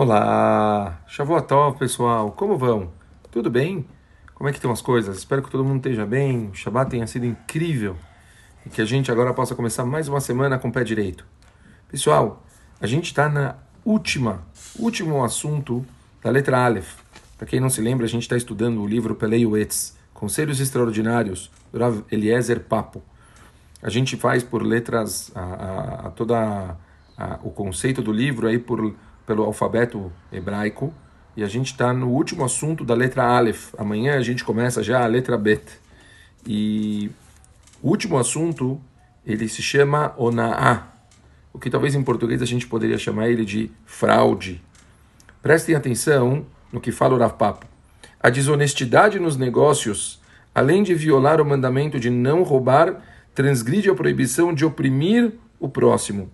[0.00, 2.92] Olá, Shavuotov, pessoal, como vão?
[3.32, 3.84] Tudo bem?
[4.32, 5.18] Como é que estão as coisas?
[5.18, 7.96] Espero que todo mundo esteja bem, o Shabbat tenha sido incrível
[8.64, 11.26] e que a gente agora possa começar mais uma semana com o pé direito.
[11.90, 12.46] Pessoal,
[12.80, 14.46] a gente está na última,
[14.78, 15.84] último assunto
[16.22, 16.94] da letra Aleph.
[17.36, 21.50] Para quem não se lembra, a gente está estudando o livro Pelei Uetz, Conselhos Extraordinários,
[21.72, 23.02] do Rav Eliezer Papo.
[23.82, 26.76] A gente faz por letras a, a, a toda
[27.16, 28.94] a, o conceito do livro aí por
[29.28, 30.92] pelo alfabeto hebraico
[31.36, 33.74] e a gente está no último assunto da letra Aleph.
[33.76, 35.62] Amanhã a gente começa já a letra Bet.
[36.46, 37.10] E
[37.82, 38.80] o último assunto
[39.26, 40.88] ele se chama Ona'a,
[41.52, 44.62] o que talvez em português a gente poderia chamar ele de fraude.
[45.42, 47.66] Prestem atenção no que fala o Rav Papo.
[48.18, 50.22] A desonestidade nos negócios,
[50.54, 53.02] além de violar o mandamento de não roubar,
[53.34, 56.30] transgride a proibição de oprimir o próximo.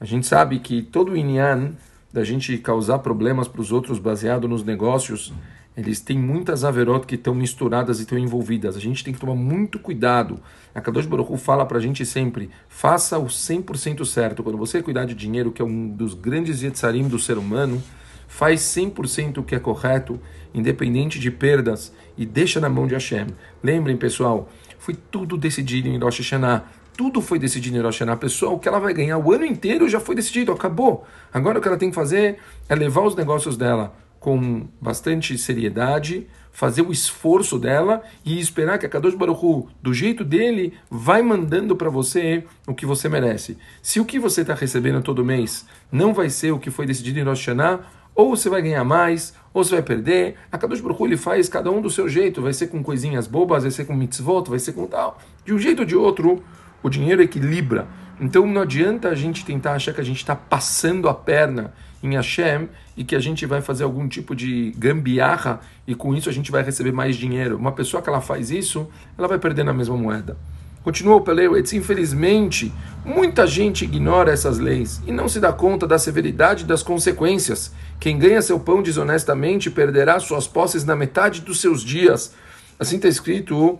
[0.00, 1.74] A gente sabe que todo o Inyan
[2.12, 5.32] da gente causar problemas para os outros baseado nos negócios,
[5.74, 8.76] eles têm muitas averot que estão misturadas e estão envolvidas.
[8.76, 10.38] A gente tem que tomar muito cuidado.
[10.74, 14.42] A Kadosh Baruch Hu fala para a gente sempre, faça o 100% certo.
[14.42, 17.82] Quando você cuidar de dinheiro, que é um dos grandes yetzarim do ser humano,
[18.28, 20.20] faz 100% o que é correto,
[20.52, 23.28] independente de perdas, e deixa na mão de Hashem.
[23.62, 26.64] Lembrem, pessoal, foi tudo decidido em Rosh Hashanah
[26.96, 28.12] tudo foi decidido em Rosh Hashanah.
[28.12, 31.06] A pessoa, o que ela vai ganhar o ano inteiro já foi decidido, acabou.
[31.32, 36.28] Agora o que ela tem que fazer é levar os negócios dela com bastante seriedade,
[36.52, 41.22] fazer o esforço dela e esperar que a Kadosh Baruch Hu, do jeito dele, vai
[41.22, 43.58] mandando para você o que você merece.
[43.82, 47.18] Se o que você está recebendo todo mês não vai ser o que foi decidido
[47.18, 47.80] em Rosh Hashanah,
[48.14, 50.36] ou você vai ganhar mais, ou você vai perder.
[50.50, 52.42] A Kadosh Baruch Hu, ele faz cada um do seu jeito.
[52.42, 55.18] Vai ser com coisinhas bobas, vai ser com mitzvot, vai ser com tal.
[55.44, 56.42] De um jeito ou de outro,
[56.82, 57.86] o dinheiro equilibra.
[58.20, 62.14] Então não adianta a gente tentar achar que a gente está passando a perna em
[62.14, 66.32] Hashem e que a gente vai fazer algum tipo de gambiarra e com isso a
[66.32, 67.56] gente vai receber mais dinheiro.
[67.56, 70.36] Uma pessoa que ela faz isso, ela vai perder na mesma moeda.
[70.82, 72.72] Continua o Peleuetz, infelizmente,
[73.04, 77.72] muita gente ignora essas leis e não se dá conta da severidade das consequências.
[78.00, 82.34] Quem ganha seu pão desonestamente perderá suas posses na metade dos seus dias.
[82.80, 83.78] Assim está escrito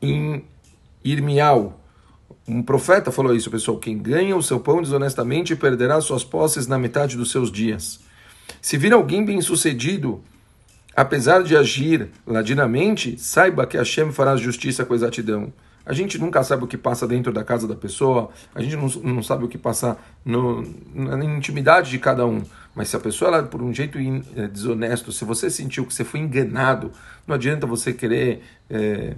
[0.00, 0.44] em
[1.04, 1.80] Irmial,
[2.46, 3.78] um profeta falou isso, pessoal.
[3.78, 8.00] Quem ganha o seu pão desonestamente perderá suas posses na metade dos seus dias.
[8.60, 10.22] Se vir alguém bem-sucedido,
[10.94, 15.52] apesar de agir ladinamente, saiba que Hashem fará justiça com exatidão.
[15.84, 18.88] A gente nunca sabe o que passa dentro da casa da pessoa, a gente não,
[19.12, 20.62] não sabe o que passa no,
[20.94, 22.42] na intimidade de cada um.
[22.74, 25.92] Mas se a pessoa, ela, por um jeito in, é, desonesto, se você sentiu que
[25.92, 26.92] você foi enganado,
[27.26, 28.42] não adianta você querer.
[28.70, 29.14] É,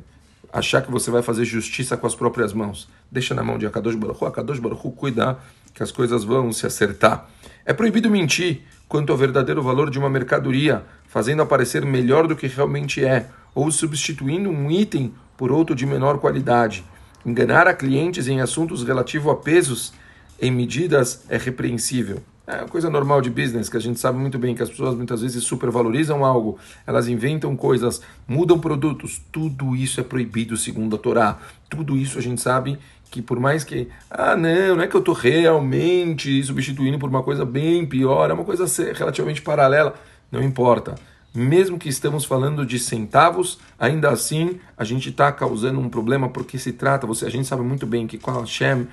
[0.54, 2.88] achar que você vai fazer justiça com as próprias mãos.
[3.10, 4.26] Deixa na mão de Akadosh Baruch Hu.
[4.26, 5.36] Akadosh Baruch Hu cuida
[5.74, 7.28] que as coisas vão se acertar.
[7.66, 12.46] É proibido mentir quanto ao verdadeiro valor de uma mercadoria, fazendo aparecer melhor do que
[12.46, 16.84] realmente é, ou substituindo um item por outro de menor qualidade.
[17.26, 19.92] Enganar a clientes em assuntos relativos a pesos
[20.40, 22.22] em medidas é repreensível.
[22.46, 24.94] É uma coisa normal de business, que a gente sabe muito bem que as pessoas
[24.94, 30.98] muitas vezes supervalorizam algo, elas inventam coisas, mudam produtos, tudo isso é proibido segundo a
[30.98, 31.38] Torá.
[31.70, 32.78] Tudo isso a gente sabe
[33.10, 37.22] que por mais que, ah não, não é que eu estou realmente substituindo por uma
[37.22, 39.94] coisa bem pior, é uma coisa relativamente paralela,
[40.30, 40.96] não importa.
[41.34, 46.58] Mesmo que estamos falando de centavos, ainda assim a gente está causando um problema porque
[46.58, 48.86] se trata, você, a gente sabe muito bem que com a Hashem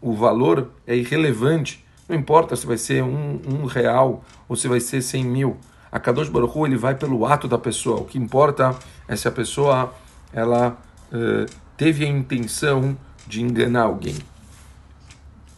[0.00, 4.80] o valor é irrelevante não importa se vai ser um, um real ou se vai
[4.80, 5.56] ser cem mil.
[5.90, 8.00] A Kadosh Baruch Hu, ele vai pelo ato da pessoa.
[8.00, 8.74] O que importa
[9.06, 9.94] é se a pessoa
[10.32, 10.76] ela
[11.12, 14.16] uh, teve a intenção de enganar alguém.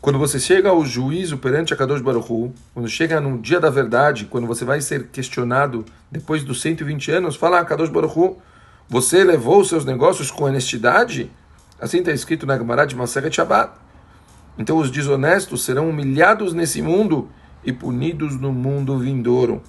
[0.01, 3.71] Quando você chega ao juízo perante a Kadosh Baruch Hu, quando chega no dia da
[3.71, 8.39] verdade, quando você vai ser questionado depois dos 120 anos, fala a Kadosh Baruch Hu,
[8.89, 11.29] você levou seus negócios com honestidade?
[11.81, 13.73] Assim está escrito na Gemara de Maseret Shabbat.
[14.59, 17.29] Então os desonestos serão humilhados nesse mundo
[17.65, 19.63] e punidos no mundo vindouro.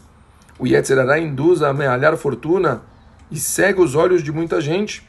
[0.60, 2.82] O Yetzerará induz a amealhar fortuna
[3.30, 5.08] e cega os olhos de muita gente.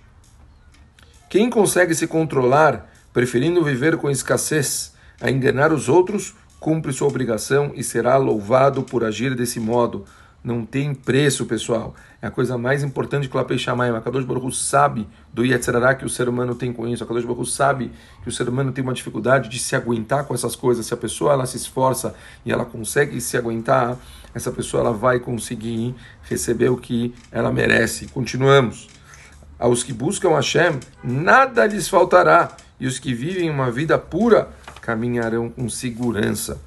[1.28, 7.72] Quem consegue se controlar, preferindo viver com escassez a enganar os outros, cumpre sua obrigação
[7.74, 10.04] e será louvado por agir desse modo
[10.42, 11.94] não tem preço, pessoal.
[12.22, 13.94] É a coisa mais importante que o Lapei Shamayim.
[13.94, 17.02] A Kadosh Baruch sabe do Yetzirará que o ser humano tem com isso.
[17.02, 17.92] A Kadosh Baruch sabe
[18.22, 20.86] que o ser humano tem uma dificuldade de se aguentar com essas coisas.
[20.86, 22.14] Se a pessoa ela se esforça
[22.46, 23.96] e ela consegue se aguentar,
[24.34, 28.06] essa pessoa ela vai conseguir receber o que ela merece.
[28.08, 28.88] Continuamos.
[29.58, 32.56] Aos que buscam Hashem, nada lhes faltará.
[32.80, 34.50] E os que vivem uma vida pura
[34.80, 36.60] caminharão com segurança.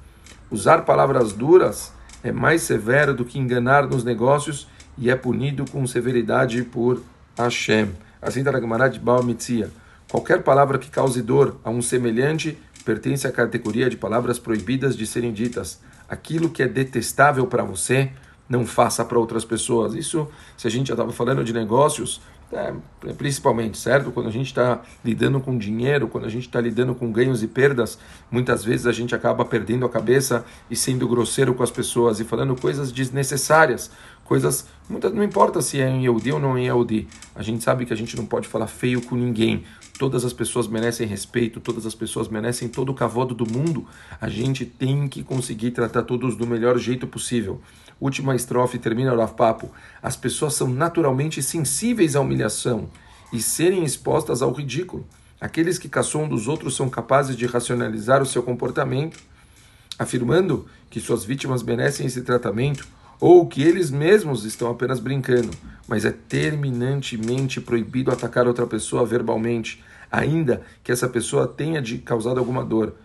[0.50, 5.86] Usar palavras duras é mais severo do que enganar nos negócios e é punido com
[5.88, 7.02] severidade por
[7.38, 7.90] Hashem.
[8.22, 9.72] Assim na Gemara de Baal Mitzia.
[10.10, 15.08] Qualquer palavra que cause dor a um semelhante pertence à categoria de palavras proibidas de
[15.08, 15.80] serem ditas.
[16.10, 18.12] Aquilo que é detestável para você,
[18.50, 19.94] não faça para outras pessoas.
[19.94, 20.28] Isso,
[20.58, 22.22] se a gente já estava falando de negócios,
[22.54, 22.74] é,
[23.14, 24.12] principalmente, certo?
[24.12, 27.48] Quando a gente está lidando com dinheiro, quando a gente está lidando com ganhos e
[27.48, 27.98] perdas,
[28.30, 32.26] muitas vezes a gente acaba perdendo a cabeça e sendo grosseiro com as pessoas e
[32.26, 33.92] falando coisas desnecessárias,
[34.24, 34.66] coisas.
[34.90, 37.96] Não importa se é em Yehudi ou não em Yehudi, a gente sabe que a
[37.96, 39.64] gente não pode falar feio com ninguém.
[39.98, 43.86] Todas as pessoas merecem respeito, todas as pessoas merecem todo o cavodo do mundo.
[44.20, 47.62] A gente tem que conseguir tratar todos do melhor jeito possível.
[48.00, 49.70] Última estrofe termina o Rav Papo.
[50.02, 52.90] As pessoas são naturalmente sensíveis à humilhação
[53.32, 55.06] e serem expostas ao ridículo.
[55.40, 59.20] Aqueles que caçam dos outros são capazes de racionalizar o seu comportamento,
[59.98, 62.88] afirmando que suas vítimas merecem esse tratamento
[63.22, 65.52] ou que eles mesmos estão apenas brincando,
[65.88, 72.40] mas é terminantemente proibido atacar outra pessoa verbalmente, ainda que essa pessoa tenha de causado
[72.40, 72.96] alguma dor.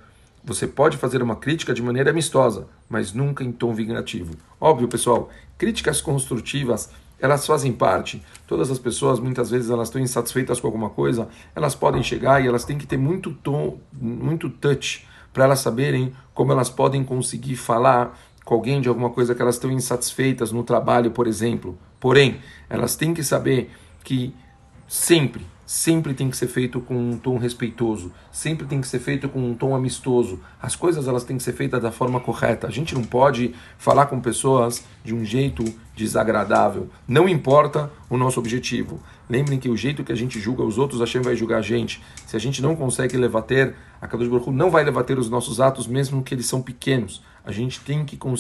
[0.43, 4.35] Você pode fazer uma crítica de maneira amistosa, mas nunca em tom vingativo.
[4.59, 5.29] Óbvio, pessoal,
[5.59, 6.89] críticas construtivas,
[7.21, 8.23] elas fazem parte.
[8.47, 12.47] Todas as pessoas, muitas vezes, elas estão insatisfeitas com alguma coisa, elas podem chegar e
[12.47, 17.57] elas têm que ter muito tom, muito touch, para elas saberem como elas podem conseguir
[17.57, 21.77] falar com alguém de alguma coisa que elas estão insatisfeitas no trabalho, por exemplo.
[21.99, 22.39] Porém,
[22.71, 23.71] elas têm que saber
[24.05, 24.33] que
[24.87, 29.29] sempre sempre tem que ser feito com um tom respeitoso, sempre tem que ser feito
[29.29, 30.41] com um tom amistoso.
[30.63, 32.69] As coisas elas têm que ser feitas da forma correta.
[32.69, 35.65] A gente não pode falar com pessoas de um jeito
[35.95, 36.89] desagradável.
[37.09, 39.01] Não importa o nosso objetivo.
[39.29, 42.01] Lembrem que o jeito que a gente julga os outros, Hashem vai julgar a gente.
[42.27, 45.89] Se a gente não consegue levater, a Kadosh Baruch não vai levater os nossos atos,
[45.89, 47.23] mesmo que eles são pequenos.
[47.45, 48.35] A gente tem que conseguir